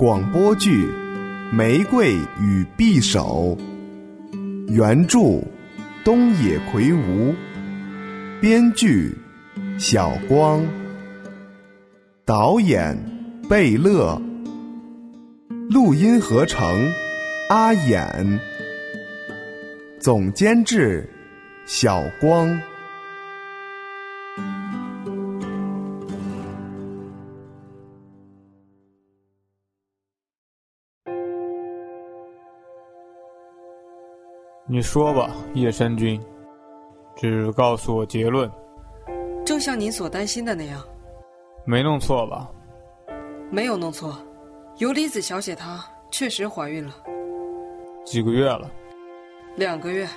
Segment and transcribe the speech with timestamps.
[0.00, 0.86] 广播剧
[1.54, 3.54] 《玫瑰与匕首》，
[4.74, 5.18] 原著
[6.02, 7.34] 东野圭吾，
[8.40, 9.14] 编剧
[9.78, 10.64] 小光，
[12.24, 12.96] 导演
[13.46, 14.18] 贝勒，
[15.68, 16.90] 录音合成
[17.50, 18.38] 阿衍，
[20.00, 21.06] 总监制
[21.66, 22.58] 小光。
[34.80, 36.18] 你说吧，叶山君，
[37.14, 38.50] 只告诉我结论。
[39.44, 40.82] 正像您所担心的那样，
[41.66, 42.50] 没弄错吧？
[43.50, 44.16] 没有弄错，
[44.78, 46.94] 尤离子小姐她确实怀孕了。
[48.06, 48.70] 几个月了？
[49.54, 50.08] 两个月。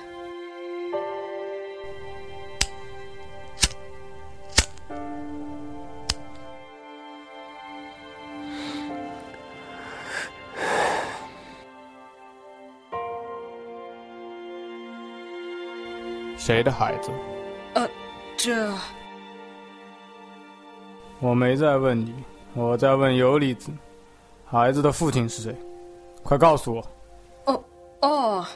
[16.44, 17.10] 谁的孩子？
[17.72, 17.88] 呃，
[18.36, 18.70] 这
[21.18, 22.12] 我没在问你，
[22.52, 23.72] 我在问尤里子，
[24.44, 25.56] 孩子的父亲是谁？
[26.22, 26.86] 快告诉我。
[27.46, 27.64] 哦
[28.02, 28.46] 哦，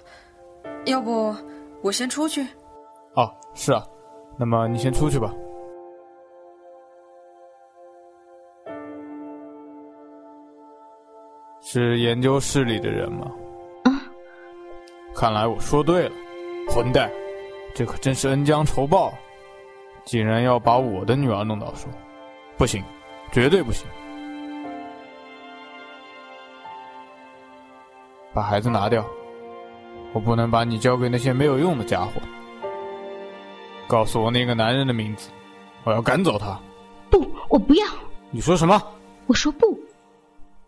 [0.84, 1.34] 要不
[1.80, 2.46] 我先出去？
[3.14, 3.82] 哦，是啊，
[4.36, 5.32] 那么你先出去吧。
[11.62, 13.32] 是研究室里的人吗？
[13.84, 13.96] 啊，
[15.14, 16.14] 看来我说对了，
[16.68, 17.10] 混蛋。
[17.78, 19.14] 这可真是恩将仇报，
[20.04, 21.86] 竟然要把我的女儿弄到手，
[22.56, 22.82] 不行，
[23.30, 23.86] 绝对不行！
[28.34, 29.06] 把孩子拿掉，
[30.12, 32.20] 我不能把你交给那些没有用的家伙。
[33.86, 35.30] 告诉我那个男人的名字，
[35.84, 36.60] 我要赶走他。
[37.08, 37.86] 不，我不要。
[38.32, 38.82] 你说什么？
[39.28, 39.78] 我说不，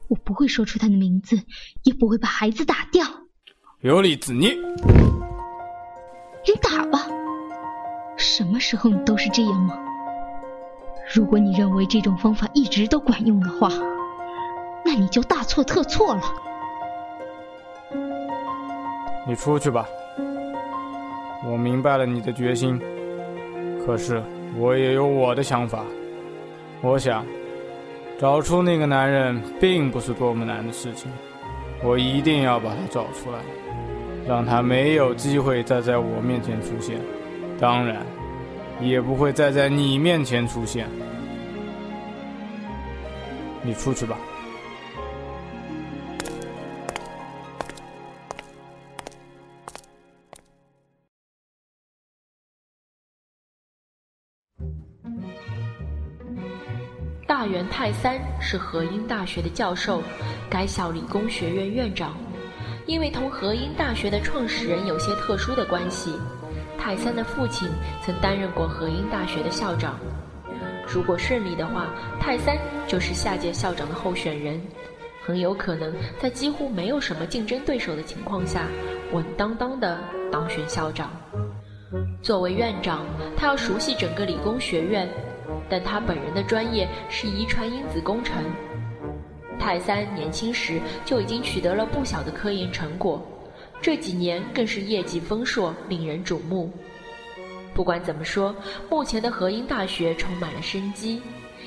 [0.07, 1.37] 我不会说出他的名字，
[1.83, 3.05] 也不会把孩子打掉。
[3.81, 4.57] 有理子，你。
[8.41, 9.75] 什么时候你都是这样吗？
[11.15, 13.69] 如果你认为这种方法一直都管用的话，
[14.83, 16.23] 那你就大错特错了。
[19.29, 19.87] 你出去吧，
[21.45, 22.81] 我明白了你的决心，
[23.85, 24.23] 可是
[24.57, 25.85] 我也有我的想法。
[26.81, 27.27] 我想
[28.19, 31.13] 找出那个男人并不是多么难的事情，
[31.85, 33.39] 我一定要把他找出来。
[34.27, 36.99] 让他没有机会再在我面前出现，
[37.59, 37.99] 当然，
[38.81, 40.89] 也不会再在你面前出现。
[43.63, 44.19] 你出去吧。
[57.27, 60.03] 大原泰三是河阴大学的教授，
[60.51, 62.15] 该校理工学院院长。
[62.87, 66.13] 因为同河阴大学的创始人有些特殊的关系，
[66.83, 67.69] 泰三的父亲
[68.03, 70.01] 曾担任过河阴大学的校长。
[70.89, 72.57] 如果顺利的话，泰三
[72.89, 74.59] 就是下届校长的候选人，
[75.23, 78.67] 很有可能在几乎没有什么竞争对手的情况下，
[79.13, 79.99] 稳当当的
[80.33, 81.11] 当选校长。
[82.23, 83.05] 作为院长，
[83.37, 85.07] 他要熟悉整个理工学院，
[85.69, 88.43] 但他本人的专业是遗传因子工程。
[89.59, 93.23] 泰三年轻时就已经取得了不小的科研成果，
[93.83, 96.71] 这几年更是业绩丰硕，令人瞩目。
[97.73, 98.55] 不管怎么说，
[98.91, 101.23] 目前的河阴大学充满了生机，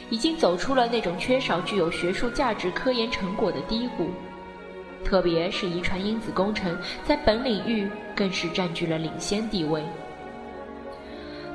[0.10, 4.10] 已经走出了那种缺少具有学术价值科研成果的低谷。
[5.04, 9.84] 特别是遗传因子工程，在本领域更是占据了领先地位。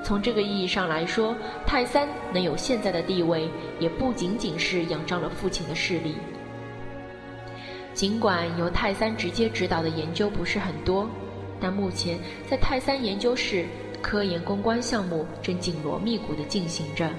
[0.03, 1.37] 从这个意义上来说，
[1.67, 3.49] 泰三能有现在的地位，
[3.79, 6.17] 也不仅仅是仰仗了父亲的势力。
[7.99, 11.11] 尽管由泰三直接指导的研究不是很多，
[11.61, 12.17] 但目前
[12.49, 13.67] 在泰三研究室，
[14.01, 17.11] 科研攻关项目正紧锣密鼓地进行着。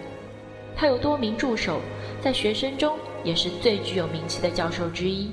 [0.77, 1.81] 他有多名助手，
[2.21, 5.29] 在学生中也是最具有名气的教授之一。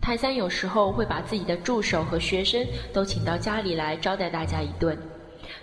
[0.00, 4.98] 泰三有时候会把自己的助手和学生都请到家里来招待大家一顿。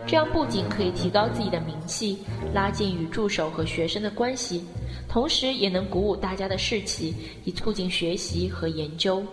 [0.08, 2.20] 这样不仅可以提高自己的名气，
[2.54, 4.66] 拉近与助手和学生的关系，
[5.08, 7.16] 同时也能鼓舞大家的士气，
[7.46, 9.24] 以促进学习和研究。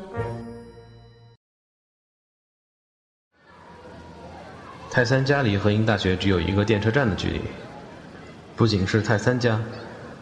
[4.91, 7.41] 泰三家离和英大学只有一个电车站的距离，
[8.57, 9.61] 不仅是泰三家，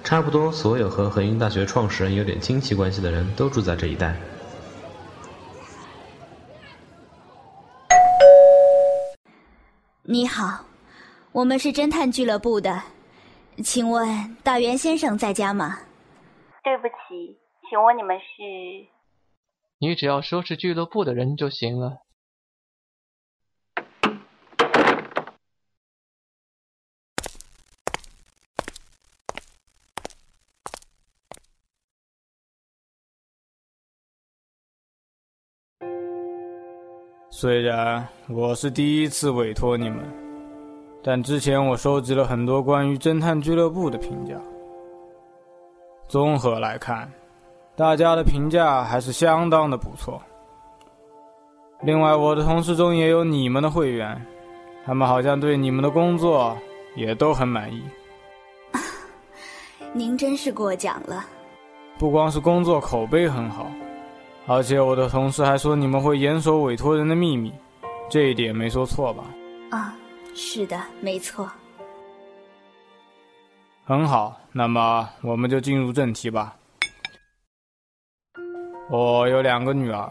[0.03, 4.17] 差不多所有和和英大学创始人有点亲戚关系的人都住在这一带。
[10.09, 10.65] 你好，
[11.33, 12.81] 我们是侦探俱乐部的，
[13.65, 15.81] 请问大元先生在家吗？
[16.63, 17.37] 对不起，
[17.69, 18.87] 请问你们是？
[19.81, 22.06] 你只要说是俱乐部的人就行了。
[37.39, 40.03] 虽然我是第一次委托你们，
[41.05, 44.35] 但之前我收集了很多关于侦探俱乐部的评价。
[46.09, 47.13] 综合来看，
[47.77, 50.19] 大家的评价还是相当的不错。
[51.83, 54.19] 另外，我的同事中也有你们的会员，
[54.87, 56.57] 他们好像对你们的工作
[56.95, 57.83] 也都很满意。
[59.93, 61.23] 您真是过奖了。
[61.99, 63.67] 不光是工作口碑很好。
[64.49, 67.53] 而且我的同事还说你们会严守委托人的秘密，
[68.09, 69.25] 这一点没说错吧？
[69.71, 69.93] 啊，
[70.35, 71.51] 是的，没错。
[73.85, 76.55] 很好，那么我们就进入正题吧。
[78.89, 80.09] 我有两个女儿，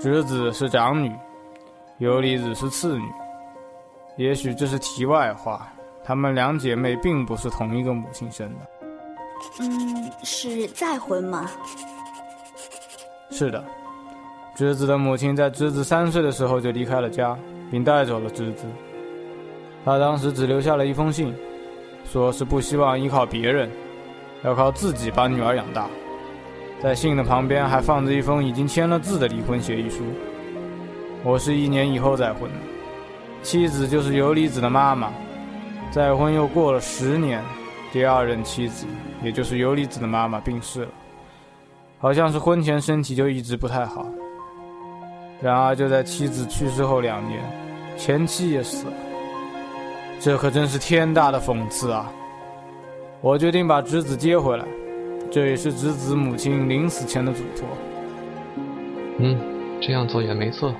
[0.00, 1.14] 侄子是长女，
[1.98, 3.04] 尤里子是次女。
[4.16, 5.70] 也许这是题外话，
[6.02, 8.70] 她们两姐妹并不是同一个母亲生的。
[9.60, 11.50] 嗯，是再婚吗？
[13.30, 13.62] 是的，
[14.54, 17.36] 侄子的母亲在侄子三岁的时候就离开了家，
[17.70, 18.64] 并带走了侄子。
[19.84, 21.34] 他当时只留下了一封信，
[22.10, 23.70] 说是不希望依靠别人，
[24.42, 25.86] 要靠自己把女儿养大。
[26.80, 30.04] 在信的旁边还放着一封已经签了字的离婚协议书。
[31.22, 32.56] 我是一年以后再婚的，
[33.42, 35.12] 妻子就是尤离子的妈妈。
[35.90, 37.42] 再婚又过了十年，
[37.92, 38.86] 第二任妻子，
[39.22, 40.88] 也就是尤离子的妈妈病逝了。
[42.00, 44.06] 好像是婚前身体就一直不太好，
[45.42, 47.42] 然而就在妻子去世后两年，
[47.96, 48.92] 前妻也死了。
[50.20, 52.10] 这可真是天大的讽刺啊！
[53.20, 54.64] 我决定把侄子接回来，
[55.28, 57.66] 这也是侄子母亲临死前的嘱托。
[59.18, 59.36] 嗯，
[59.80, 60.72] 这样做也没错。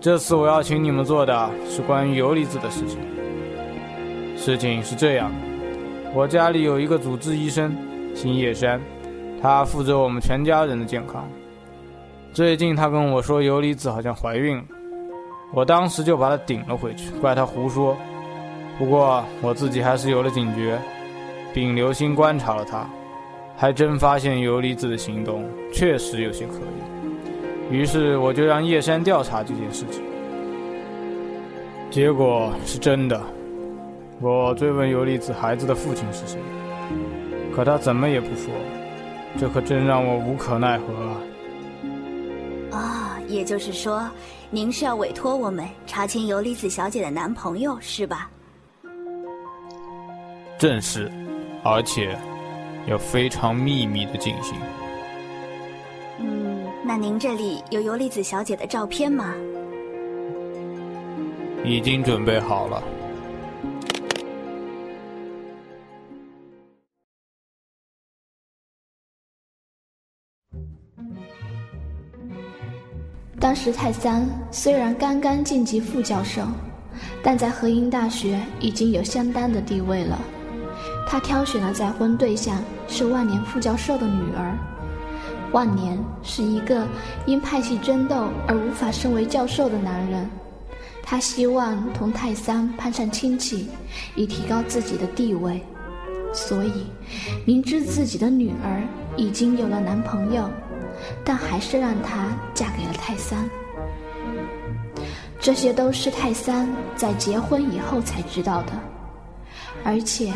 [0.00, 2.98] 这次我要请你们做的是关于游离子的事情。
[4.36, 5.32] 事情是这样，
[6.14, 7.74] 我家里有一个主治医生。
[8.16, 8.80] 姓叶山，
[9.42, 11.28] 他负责我们全家人的健康。
[12.32, 14.64] 最近他跟我说游离子好像怀孕了，
[15.52, 17.94] 我当时就把他顶了回去，怪他胡说。
[18.78, 20.80] 不过我自己还是有了警觉，
[21.52, 22.88] 并留心观察了他，
[23.54, 27.74] 还真发现游离子的行动确实有些可疑。
[27.74, 30.02] 于是我就让叶山调查这件事情。
[31.90, 33.20] 结果是真的，
[34.22, 36.38] 我追问游离子孩子的父亲是谁。
[37.56, 38.52] 可他怎么也不说，
[39.38, 41.16] 这可真让我无可奈何啊！
[42.78, 44.06] 啊，也就是说，
[44.50, 48.30] 您是要委托我们查清游离子小姐的男朋友是吧？
[50.58, 51.10] 正是，
[51.64, 52.18] 而且
[52.86, 54.54] 要非常秘密的进行。
[56.20, 59.32] 嗯，那您这里有游离子小姐的照片吗？
[61.64, 62.82] 已经准备好了。
[73.46, 76.42] 当时泰三虽然刚刚晋级副教授，
[77.22, 80.18] 但在河阴大学已经有相当的地位了。
[81.06, 84.58] 他挑选的再婚对象是万年副教授的女儿。
[85.52, 86.88] 万年是一个
[87.24, 90.28] 因派系争斗而无法升为教授的男人，
[91.00, 93.68] 他希望同泰三攀上亲戚，
[94.16, 95.62] 以提高自己的地位。
[96.32, 96.86] 所以，
[97.44, 98.82] 明知自己的女儿
[99.16, 100.50] 已经有了男朋友。
[101.24, 103.48] 但还是让她嫁给了泰三。
[105.38, 108.72] 这些都是泰三在结婚以后才知道的，
[109.84, 110.32] 而且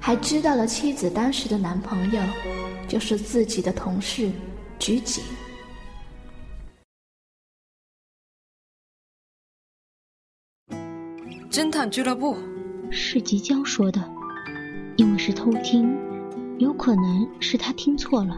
[0.00, 2.20] 还知道了妻子当时的男朋友
[2.88, 4.30] 就是自己的同事
[4.78, 5.22] 菊井。
[11.50, 12.36] 侦探俱乐部
[12.90, 14.02] 是即将说的，
[14.96, 15.96] 因为是偷听，
[16.58, 18.36] 有可能是他听错了。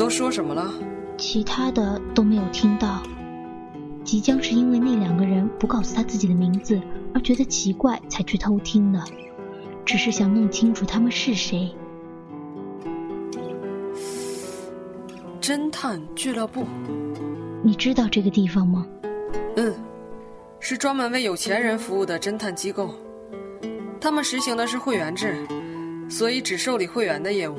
[0.00, 0.72] 都说什么了？
[1.18, 3.02] 其他的都没有听到。
[4.02, 6.80] 即将是因为那两个人不告诉他自己的名字
[7.12, 9.04] 而觉得奇怪才去偷听的，
[9.84, 11.70] 只是想弄清楚他们是谁。
[15.38, 16.64] 侦探俱乐部，
[17.62, 18.86] 你知道这个地方吗？
[19.56, 19.74] 嗯，
[20.60, 22.94] 是专门为有钱人服务的侦探机构。
[24.00, 25.46] 他们实行的是会员制，
[26.08, 27.58] 所以只受理会员的业务。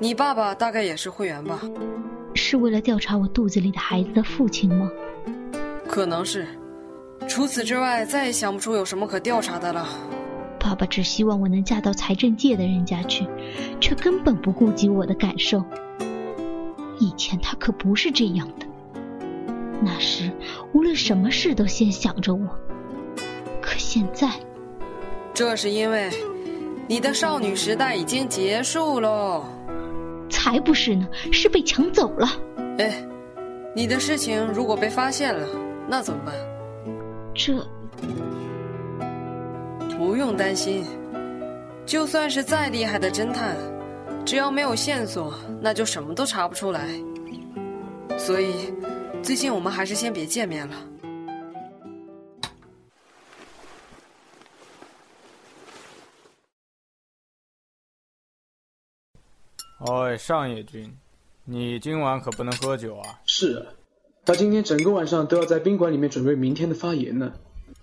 [0.00, 1.60] 你爸爸大概也是会员吧？
[2.34, 4.88] 是为了调查我肚子里的孩子的父亲吗？
[5.88, 6.46] 可能是。
[7.26, 9.86] 除此之外，再也想不出有什么可调查的了。
[10.60, 13.26] 爸爸只希望我能嫁到财政界的人家去，
[13.80, 15.64] 却根本不顾及我的感受。
[17.00, 18.66] 以前他可不是这样的，
[19.82, 20.30] 那时
[20.72, 22.46] 无论什么事都先想着我。
[23.60, 24.30] 可现在，
[25.34, 26.08] 这是因为
[26.86, 29.44] 你的少女时代已经结束喽。
[30.38, 32.28] 才不是呢，是被抢走了。
[32.78, 33.04] 哎，
[33.74, 35.48] 你的事情如果被发现了，
[35.88, 36.32] 那怎么办？
[37.34, 37.54] 这
[39.98, 40.84] 不用担心，
[41.84, 43.56] 就算是再厉害的侦探，
[44.24, 46.86] 只要没有线索，那就什么都查不出来。
[48.16, 48.72] 所以，
[49.20, 50.74] 最近我们还是先别见面了。
[59.90, 60.94] 哎，上野君，
[61.44, 63.18] 你今晚可不能喝酒啊！
[63.24, 63.72] 是啊，
[64.26, 67.32] 他今天整个晚上都要在宾馆里面准备明天的发言呢。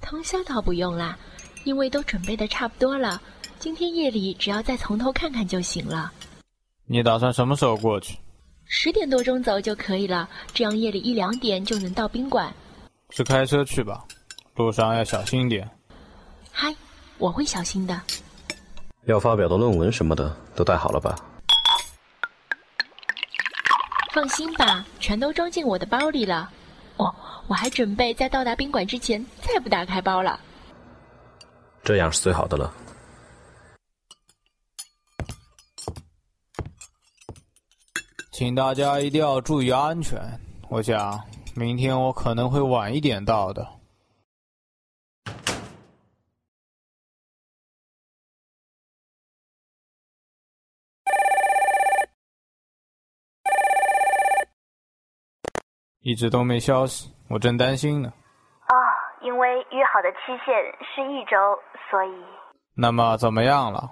[0.02, 1.18] 通宵倒不用啦，
[1.64, 3.20] 因为都准备的差不多了，
[3.58, 6.12] 今天夜里只要再从头看看就行了。
[6.86, 8.16] 你打算什么时候过去？
[8.66, 12.54] 十点多钟走就可以了，这样夜里一两点就能到宾馆。
[13.10, 14.06] 是开车去吧，
[14.56, 15.68] 路上要小心点。
[16.52, 16.76] 嗨，
[17.18, 18.00] 我会小心的。
[19.06, 21.16] 要发表的论文什么的都带好了吧？
[24.16, 26.50] 放心吧，全都装进我的包里了。
[26.96, 27.14] 哦，
[27.48, 30.40] 我还准备在到达宾馆之前再不打开包了。
[31.84, 32.74] 这样是最好的了。
[38.32, 40.18] 请大家一定要注意安全。
[40.70, 41.22] 我想
[41.54, 43.68] 明天我可能会晚一点到的。
[56.06, 58.08] 一直都没消息，我正担心呢。
[58.70, 58.74] 哦，
[59.22, 60.54] 因为约好的期限
[60.86, 61.36] 是一周，
[61.90, 62.24] 所以……
[62.78, 63.90] 那么怎么样了？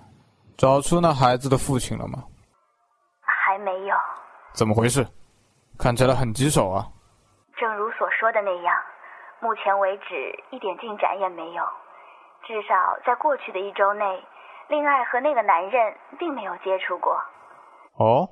[0.55, 2.23] 找出那孩子的父亲了吗？
[3.25, 3.95] 还没有。
[4.53, 5.03] 怎么回事？
[5.79, 6.85] 看起来很棘手啊。
[7.57, 8.75] 正如所说的那样，
[9.41, 10.13] 目前为止
[10.51, 11.63] 一点进展也没有。
[12.45, 14.05] 至少在过去的一周内，
[14.69, 17.17] 令爱和那个男人并没有接触过。
[17.97, 18.29] 哦，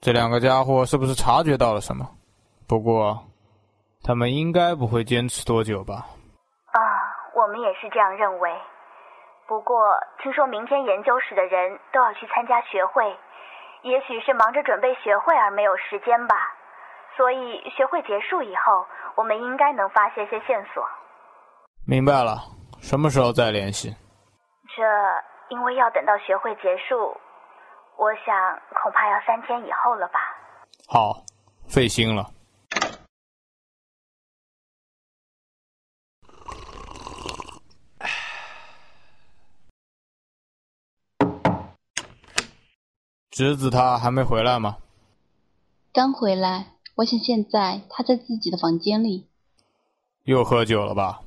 [0.00, 2.08] 这两个家伙是不是察觉到了什么？
[2.68, 3.22] 不过，
[4.02, 6.06] 他们应该不会坚持多久吧？
[6.72, 6.80] 啊，
[7.34, 8.50] 我们也是这样认为。
[9.46, 9.78] 不过，
[10.20, 13.16] 听说明天研究室的人都要去参加学会，
[13.82, 16.34] 也许是忙着准备学会而没有时间吧。
[17.16, 20.84] 所以，学会结束以后，我们应该能发现些线索。
[21.86, 22.36] 明白了，
[22.82, 23.94] 什么时候再联系？
[24.74, 24.82] 这
[25.48, 27.16] 因为要等到学会结束，
[27.96, 30.18] 我想恐怕要三天以后了吧。
[30.88, 31.22] 好，
[31.68, 32.26] 费心了。
[43.36, 44.78] 侄子他还没回来吗？
[45.92, 49.26] 刚回来，我想现在他在自己的房间里。
[50.24, 51.20] 又喝酒了吧？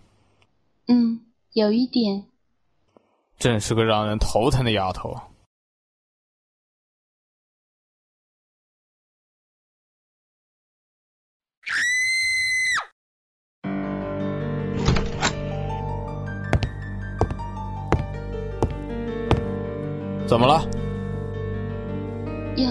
[0.87, 1.23] 嗯，
[1.53, 2.25] 有一点。
[3.37, 5.15] 真是个让人头疼的丫头。
[20.27, 20.78] 怎么了？
[22.59, 22.69] 有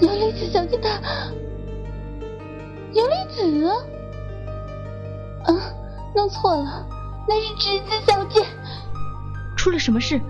[0.00, 1.32] 有丽子小姐她，
[2.92, 3.68] 有丽子，
[5.44, 5.50] 啊，
[6.14, 6.86] 弄错了，
[7.26, 8.44] 那是侄子小姐。
[9.56, 10.20] 出了什么事？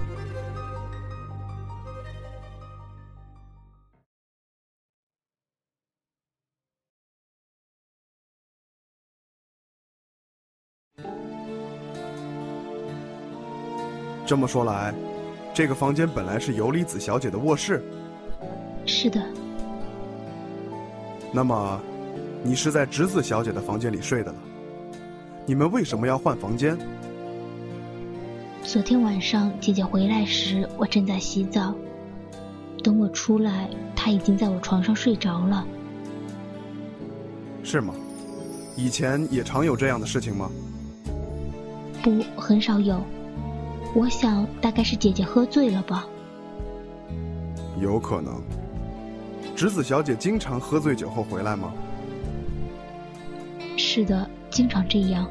[14.24, 14.94] 这么说来，
[15.54, 17.82] 这个房间本来是游离子小姐的卧室。
[18.88, 19.22] 是的。
[21.30, 21.80] 那么，
[22.42, 24.38] 你是在侄子小姐的房间里睡的了？
[25.44, 26.76] 你们为什么要换房间？
[28.62, 31.74] 昨天晚上姐姐回来时，我正在洗澡。
[32.82, 35.66] 等我出来，她已经在我床上睡着了。
[37.62, 37.94] 是吗？
[38.74, 40.50] 以前也常有这样的事情吗？
[42.02, 43.02] 不，很少有。
[43.94, 46.06] 我想，大概是姐姐喝醉了吧。
[47.80, 48.40] 有可能。
[49.58, 51.72] 侄子小姐经常喝醉酒后回来吗？
[53.76, 55.28] 是的，经常这样。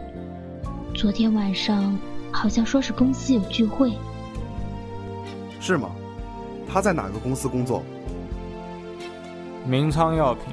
[0.93, 1.97] 昨天晚上
[2.29, 3.93] 好像说是公司有聚会。
[5.61, 5.91] 是吗？
[6.67, 7.81] 她在哪个公司工作？
[9.65, 10.43] 明仓药品。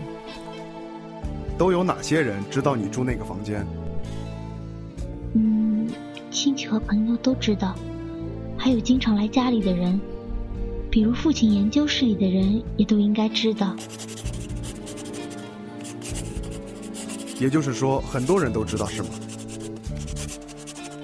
[1.59, 3.67] 都有哪些人知道你住那个房间？
[5.35, 5.89] 嗯，
[6.31, 7.75] 亲戚和朋友都知道，
[8.57, 10.01] 还有经常来家里的人，
[10.95, 13.75] 比如父亲研究室里的人，也都应该知道。
[17.41, 19.09] 也就是说，很多人都知道，是吗？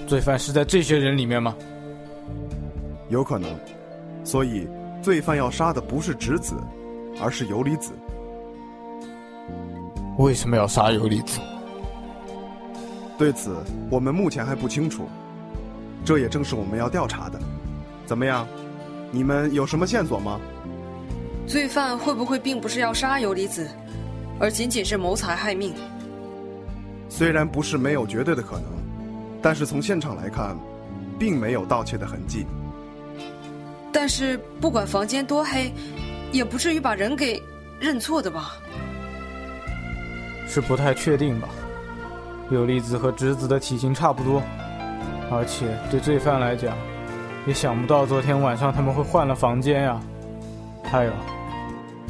[0.06, 1.56] 罪犯是在这些人里面吗？
[3.08, 3.50] 有可能。
[4.22, 4.68] 所以，
[5.02, 6.54] 罪犯要杀的不是直子，
[7.20, 7.90] 而是游离子。
[10.18, 11.40] 为什么要杀游离子？
[13.18, 13.56] 对此，
[13.90, 15.08] 我们目前还不清楚。
[16.04, 17.40] 这也正是我们要调查的。
[18.06, 18.46] 怎么样？
[19.10, 20.40] 你们有什么线索吗？
[21.46, 23.68] 罪犯会不会并不是要杀游离子，
[24.38, 25.74] 而仅仅是谋财害命？
[27.08, 28.66] 虽然不是没有绝对的可能，
[29.42, 30.56] 但是从现场来看，
[31.18, 32.46] 并没有盗窃的痕迹。
[33.92, 35.72] 但是不管房间多黑，
[36.30, 37.42] 也不至于把人给
[37.80, 38.52] 认错的吧？
[40.46, 41.48] 是不太确定吧？
[42.50, 44.40] 尤里子和直子的体型差不多。
[45.32, 46.76] 而且对罪犯来讲，
[47.46, 50.00] 也想不到昨天晚上他们会换了房间呀。
[50.84, 51.12] 还有，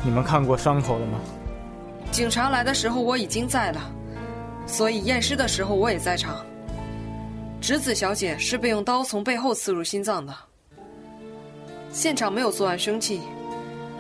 [0.05, 1.19] 你们看过伤口了吗？
[2.11, 3.81] 警察来的时候我已经在了，
[4.67, 6.45] 所以验尸的时候我也在场。
[7.61, 10.35] 直子小姐是被用刀从背后刺入心脏的。
[11.93, 13.21] 现场没有作案凶器，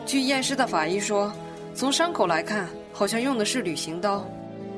[0.06, 1.32] 据验尸的法医说，
[1.74, 4.26] 从伤口来看，好像用的是旅行刀。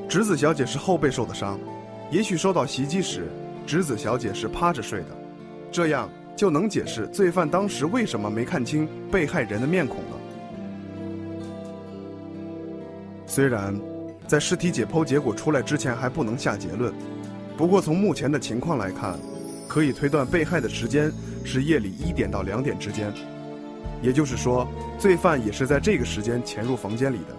[0.09, 1.59] 直子小姐是后背受的伤，
[2.11, 3.31] 也许受到袭击时。
[3.67, 5.09] 直子小姐是趴着睡的，
[5.71, 10.19] 这样就能解释罪犯当时为什么没看清被害人的面孔了。
[13.27, 13.75] 虽然
[14.27, 16.93] 在尸体解剖结果出来之前还不能下结论，
[17.57, 19.19] 不过从目前的情况来看，
[19.69, 21.11] 可以推断被害的时间
[21.45, 23.13] 是夜里一点到两点之间，
[24.03, 24.67] 也就是说，
[24.99, 27.37] 罪犯也是在这个时间潜入房间里的。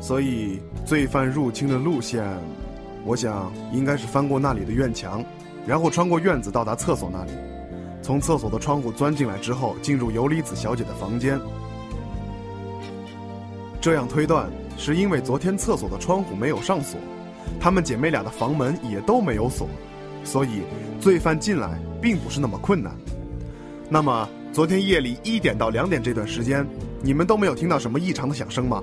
[0.00, 2.24] 所以，罪犯入侵的路线。
[3.04, 5.24] 我想应该是翻过那里的院墙，
[5.66, 7.32] 然后穿过院子到达厕所那里，
[8.02, 11.40] 从厕所的窗户钻进来之后进入尤离子小姐的房间。
[13.80, 17.00] 这样推断是因为昨天厕所的窗户没有上锁，
[17.60, 19.68] 她们姐妹俩的房门也都没有锁，
[20.24, 20.62] 所以
[21.00, 22.92] 罪犯进来并不是那么困难。
[23.88, 26.66] 那么昨天夜里一点到两点这段时间，
[27.00, 28.82] 你们都没有听到什么异常的响声吗？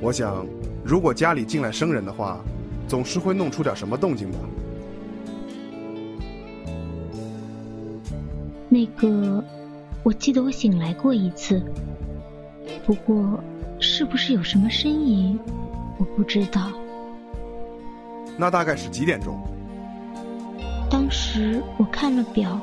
[0.00, 0.46] 我想，
[0.84, 2.40] 如果家里进来生人的话。
[2.86, 4.38] 总是会弄出点什么动静的。
[8.74, 9.44] 那个，
[10.02, 11.62] 我记得我醒来过一次，
[12.84, 13.38] 不过
[13.78, 15.38] 是不是有什么声音，
[15.96, 16.72] 我不知道。
[18.36, 19.38] 那大概是几点钟？
[20.90, 22.60] 当时我看了表，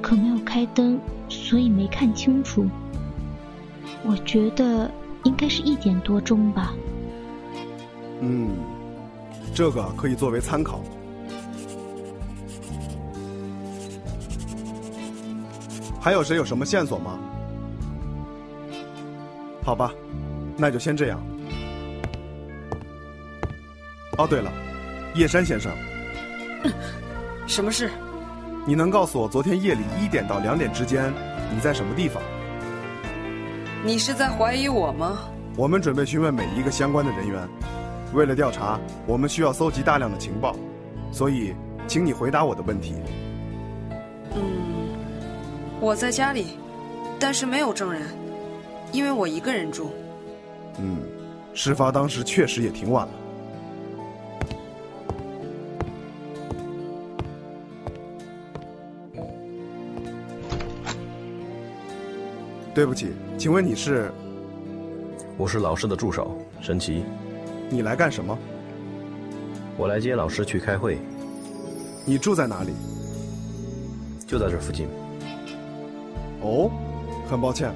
[0.00, 2.64] 可没有开灯，所以没看清楚。
[4.04, 4.88] 我觉得
[5.24, 6.72] 应该是一点多钟吧。
[8.20, 8.50] 嗯。
[9.52, 10.80] 这个可以作为参考。
[16.02, 17.16] 还有谁有什么线索吗？
[19.62, 19.92] 好吧，
[20.56, 21.24] 那就先这样。
[24.18, 24.50] 哦，对了，
[25.14, 25.70] 叶山先生，
[27.46, 27.88] 什么事？
[28.66, 31.12] 你能告诉我昨天夜里一点到两点之间
[31.54, 32.20] 你在什么地方？
[33.84, 35.20] 你是在怀疑我吗？
[35.56, 37.48] 我们准备询问每一个相关的人员。
[38.12, 40.56] 为了调查，我们需要搜集大量的情报，
[41.12, 41.54] 所以，
[41.86, 42.94] 请你回答我的问题。
[44.34, 44.42] 嗯，
[45.82, 46.46] 我在家里，
[47.18, 48.02] 但是没有证人，
[48.92, 49.90] 因为我一个人住。
[50.78, 50.98] 嗯，
[51.54, 53.12] 事发当时确实也挺晚了。
[62.72, 64.08] 对不起，请问你是？
[65.36, 67.02] 我是老师的助手，神奇。
[67.68, 68.38] 你来干什么？
[69.76, 71.00] 我来接老师去开会。
[72.06, 72.70] 你住在哪里？
[74.28, 74.86] 就在这附近。
[76.42, 76.70] 哦，
[77.30, 77.72] 很抱歉，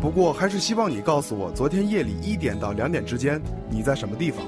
[0.00, 4.44] 不过还是希望你告诉我，昨天夜里一点到两点之间你在什么地方？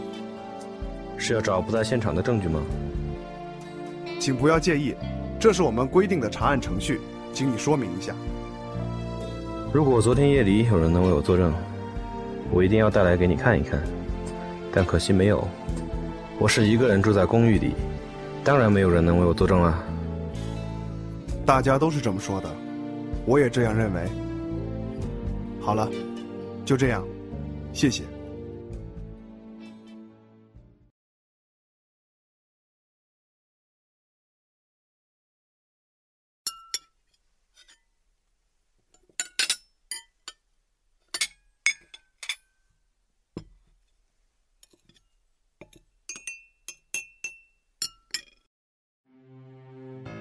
[1.16, 2.60] 是要找不在现场的证据吗？
[4.18, 4.94] 请不要介意，
[5.38, 7.00] 这是我们规定的查案程序，
[7.32, 8.12] 请你说明一下。
[9.72, 11.52] 如果昨天夜里有人能为我作证，
[12.50, 13.80] 我一定要带来给你看一看。
[14.74, 15.46] 但可惜没有，
[16.38, 17.74] 我是一个人住在公寓里，
[18.42, 19.78] 当然没有人能为我作证了。
[21.46, 22.48] 大家都是这么说的，
[23.26, 24.08] 我也这样认为。
[25.60, 25.88] 好了，
[26.64, 27.06] 就这样，
[27.72, 28.02] 谢谢。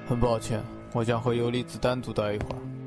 [0.08, 0.62] 很抱歉，
[0.94, 2.81] 我想和游离子单独待一会儿。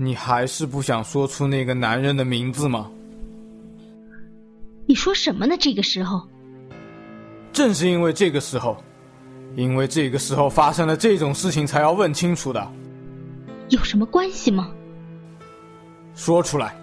[0.00, 2.88] 你还是不想说出那个男人的名字吗？
[4.86, 5.56] 你说什么呢？
[5.58, 6.22] 这个时候，
[7.52, 8.76] 正是因为这个时候，
[9.56, 12.72] 因为这个时候发生了这种事情，才要问清楚的。
[13.70, 14.70] 有什么关系吗？
[16.14, 16.74] 说出来。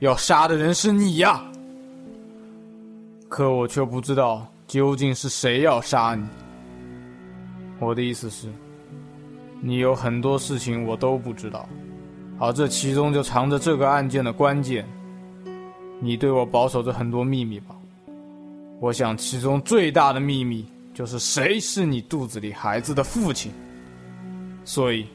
[0.00, 1.40] 要杀的人是你呀！
[3.28, 6.26] 可我却不知道究竟是谁要杀你。
[7.78, 8.48] 我的意思是，
[9.60, 11.68] 你有很多事情我都不知道。
[12.42, 14.84] 而这其中就藏着这个案件的关键。
[16.00, 17.76] 你对我保守着很多秘密吧？
[18.80, 23.52] 我想其中最大的秘密就是谁是你肚子里孩子的父亲。
[24.64, 25.06] 所以，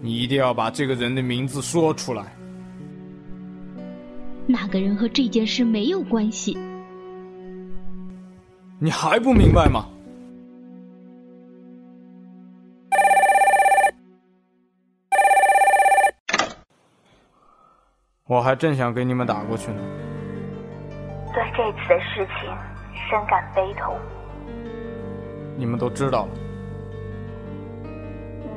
[0.00, 2.32] 你一定要把这个人的名字说出来。
[4.46, 6.56] 那个人和这件事没有关系。
[8.78, 9.88] 你还不明白吗？
[18.28, 19.80] 我还正想给你们打过去呢。
[21.32, 22.50] 对这次的事情
[23.08, 23.96] 深感悲痛。
[25.56, 26.28] 你们都知道了。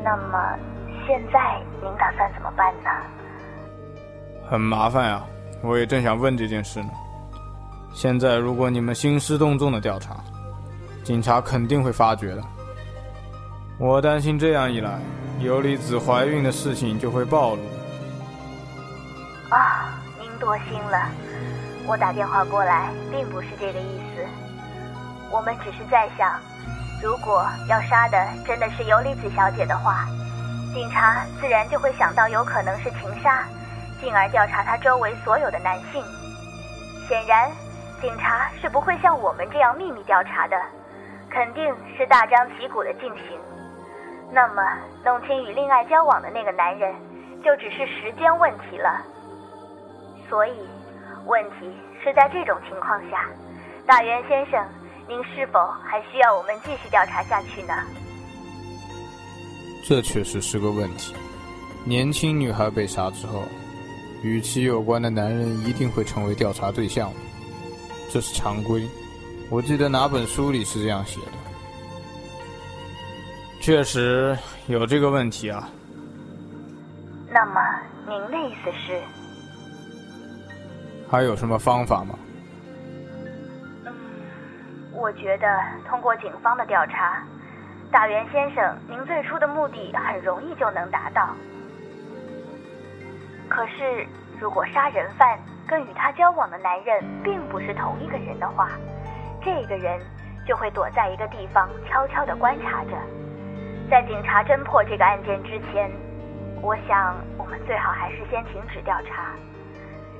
[0.03, 0.58] 那么
[1.05, 2.89] 现在您打算怎么办呢？
[4.49, 5.23] 很麻烦呀，
[5.62, 6.89] 我也正想问这件事呢。
[7.93, 10.17] 现在如果你们兴师动众的调查，
[11.03, 12.43] 警察肯定会发觉的。
[13.77, 14.99] 我担心这样一来，
[15.39, 17.62] 尤里子怀孕的事情就会暴露。
[20.39, 21.10] 多心了。
[21.86, 24.25] 我打电话过来，并不是这个意思。
[25.32, 26.39] 我们只是在想，
[27.04, 30.06] 如果要杀的真的是尤里子小姐的话，
[30.73, 33.43] 警察自然就会想到有可能是情杀，
[33.99, 36.04] 进而调查她周围所有的男性。
[37.08, 37.49] 显然，
[38.02, 40.56] 警察是不会像我们这样秘密调查的，
[41.30, 43.39] 肯定是大张旗鼓的进行。
[44.32, 44.63] 那么，
[45.04, 46.93] 弄清与恋爱交往的那个男人，
[47.43, 49.02] 就只是时间问题了。
[50.30, 50.52] 所以，
[51.26, 51.72] 问题
[52.04, 53.28] 是在这种情况下，
[53.86, 54.63] 大元先生，
[55.08, 57.74] 您是否还需要我们继续调查下去呢？
[59.84, 61.15] 这确实是个问题。
[61.84, 63.44] 年轻女孩被杀之后，
[64.22, 67.12] 与其有关的男人一定会成为调查对象，
[68.12, 68.88] 这是常规。
[69.50, 71.32] 我记得哪本书里是这样写的。
[73.60, 74.38] 确实
[74.68, 75.68] 有这个问题啊。
[77.32, 77.60] 那么，
[78.08, 79.02] 您的意思是？
[81.10, 82.13] 还有什么方法吗？
[83.84, 83.91] 嗯，
[84.93, 87.24] 我觉得通过警方的调查，
[87.91, 91.30] 大元先生，您最初的目的很容易就能达到。
[93.50, 94.06] 可是，
[94.39, 98.69] 如果杀人犯跟与他交往的男人并不是同一个人的话，
[99.43, 100.00] 这个人
[100.45, 102.91] 就会躲在一个地方悄悄地观察着。
[103.89, 105.89] 在警察侦破这个案件之前，
[106.62, 109.34] 我想我们最好还是先停止调查。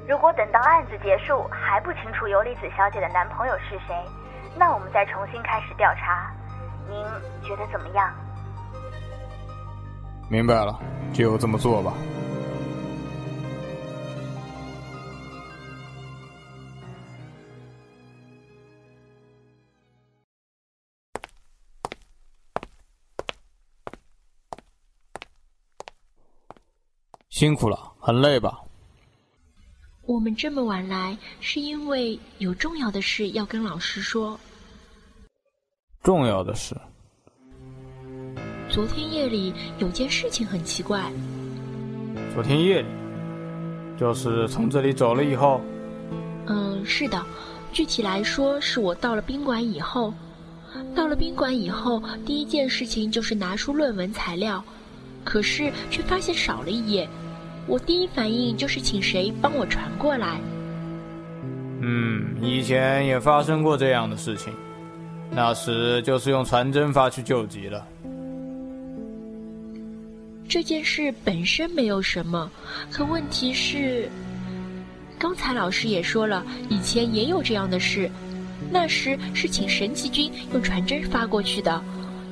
[0.10, 3.96] 如果等到案子结束还不清楚尤里子小姐的男朋友是谁，
[4.58, 6.34] 那我们再重新开始调查，
[6.90, 7.06] 您
[7.48, 8.12] 觉得怎么样？
[10.28, 10.80] 明白了，
[11.14, 11.94] 就这么做吧。
[27.30, 28.60] 辛苦了，很累吧？
[30.10, 34.40] 我们这么晚来，是因为有重要的事要跟老师说。
[36.02, 36.76] 重要的事？
[38.68, 41.12] 昨天夜里有件事情很奇怪。
[42.34, 42.88] 昨天夜里，
[44.00, 45.62] 就是从这里走了以后。
[46.48, 47.24] 嗯，是的。
[47.72, 50.12] 具体来说，是我到了宾馆以后。
[50.96, 54.64] 到了宾馆以后，第一件事情就是拿出论文材料，
[55.24, 57.08] 可是却发现少了一页。
[57.70, 60.42] 我第一反应就是请谁帮我传过来。
[61.82, 64.52] 嗯，以前也发生过这样的事情，
[65.30, 67.88] 那时就是用传真发去救急了。
[70.48, 72.52] 这件事本身没有什么，
[72.92, 74.10] 可问题是，
[75.20, 78.10] 刚才老师也说了，以前也有这样的事，
[78.72, 81.80] 那时是请神奇君用传真发过去的，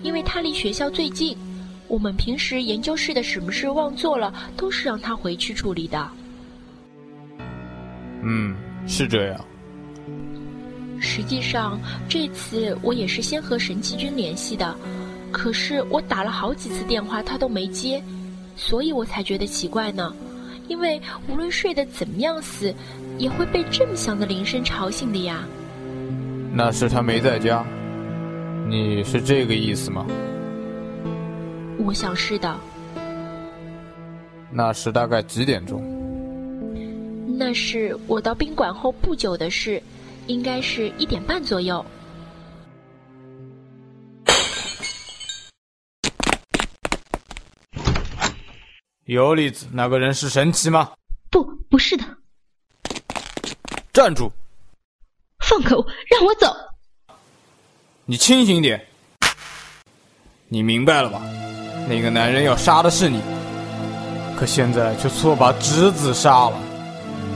[0.02, 1.38] 因为他离学校最近。
[1.88, 6.10] 我们平时研究室的什么事忘做了，都是让他回去处理的。
[8.24, 8.56] 嗯，
[8.88, 9.46] 是这样。
[11.00, 14.76] 实际上，这次我也是先和神奇君联系的，
[15.32, 18.02] 可是我打了好几次电话，他都没接，
[18.56, 20.14] 所以我才觉得奇怪呢。
[20.68, 22.74] 因为无论睡得怎么样死，
[23.18, 25.46] 也会被这么响的铃声吵醒的呀。
[26.52, 27.64] 那是他没在家，
[28.68, 30.06] 你是这个意思吗？
[31.88, 32.60] 我想是的。
[34.52, 35.82] 那是大概几点钟？
[37.40, 39.82] 那是我到宾馆后不久的事，
[40.26, 41.86] 应该是一点半左右。
[49.06, 50.92] 尤里子那个人是神奇吗？
[51.32, 52.04] 不，不是的。
[53.94, 54.30] 站住！
[55.40, 56.54] 放开我，让我走！
[58.04, 58.86] 你清醒点！
[60.50, 61.20] 你明白了吧？
[61.90, 63.20] 那个男人要杀的是你，
[64.40, 66.54] 可现在却错把侄子杀了。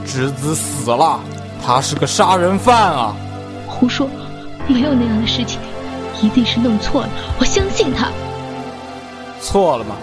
[0.06, 1.20] 侄子死了，
[1.62, 3.14] 他是个杀人犯啊！
[3.66, 4.08] 胡说，
[4.66, 5.60] 没有那样的事情，
[6.22, 7.08] 一定是弄错了。
[7.38, 8.08] 我相信他。
[9.42, 9.94] 错了吗？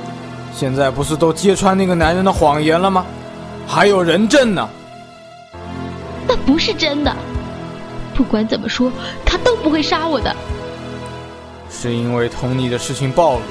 [0.54, 3.04] 现在不是都揭穿那个男人的谎言了吗？
[3.68, 4.70] 还有人证呢。
[6.28, 7.12] 那不是真的。
[8.14, 8.92] 不管怎么说，
[9.26, 10.36] 他都不会杀我的。
[11.82, 13.42] 是因为同你的事情暴露，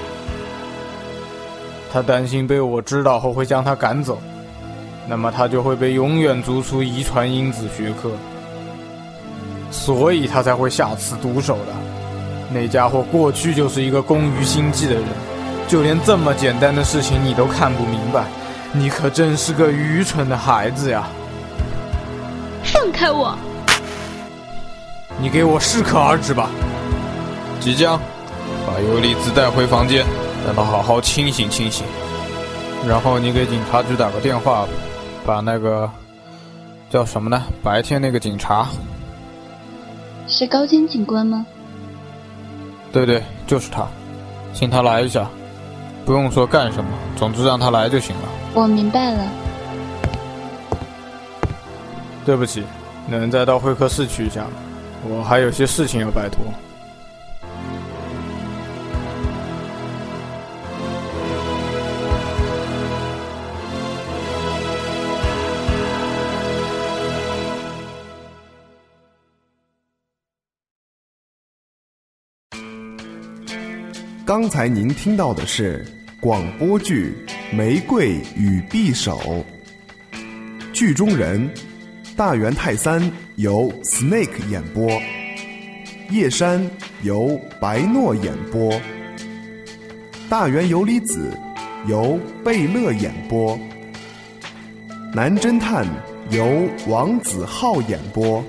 [1.90, 4.20] 他担心被我知道后会将他赶走，
[5.08, 8.10] 那么他就会被永远逐出遗传因子学科，
[9.70, 11.72] 所以他才会下此毒手的。
[12.52, 15.04] 那家伙过去就是一个工于心计的人，
[15.66, 18.24] 就连这么简单的事情你都看不明白，
[18.74, 21.08] 你可真是个愚蠢的孩子呀！
[22.62, 23.34] 放开我！
[25.18, 26.50] 你给我适可而止吧。
[27.58, 28.00] 即将
[28.68, 30.04] 把尤里兹带回房间，
[30.44, 31.86] 让他好好清醒清醒。
[32.86, 34.68] 然后你给警察局打个电话，
[35.24, 35.90] 把那个
[36.90, 37.42] 叫什么呢？
[37.62, 38.68] 白天那个警察
[40.26, 41.46] 是高坚警官吗？
[42.92, 43.86] 对对，就是他，
[44.52, 45.26] 请他来一下。
[46.04, 48.22] 不用说干什么，总之让他来就行了。
[48.52, 49.24] 我明白了。
[52.26, 52.62] 对不起，
[53.06, 54.50] 能再到会客室去一下吗？
[55.08, 56.40] 我还有些事情要拜托。
[74.28, 75.82] 刚才您听到的是
[76.20, 77.14] 广播剧
[77.56, 79.18] 《玫瑰与匕首》，
[80.70, 81.48] 剧中人
[82.14, 83.00] 大原泰三
[83.36, 84.86] 由 Snake 演播，
[86.10, 86.62] 叶山
[87.00, 88.78] 由白诺演播，
[90.28, 91.32] 大原游离子
[91.86, 93.58] 由贝勒演播，
[95.14, 95.86] 男侦探
[96.28, 98.44] 由王子浩演播，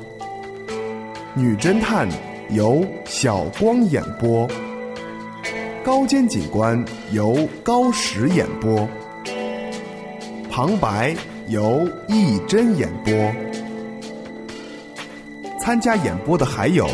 [1.34, 2.06] 女侦探
[2.50, 4.46] 由小光演播。
[5.90, 8.88] 高监警官由高石演播，
[10.48, 11.16] 旁白
[11.48, 13.12] 由易真演播。
[15.60, 16.88] 参加演播的还有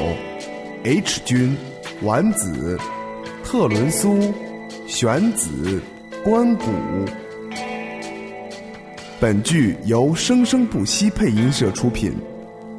[0.85, 1.57] H 君、
[2.03, 2.79] 丸子、
[3.43, 4.33] 特伦苏、
[4.87, 5.81] 玄子、
[6.23, 6.65] 关谷。
[9.19, 12.13] 本剧由生生不息配音社出品，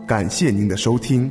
[0.07, 1.31] 感谢您的收听。